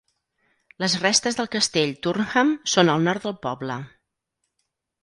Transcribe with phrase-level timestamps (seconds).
[0.83, 3.79] Les restes del castell Thurnham són al nord del poble.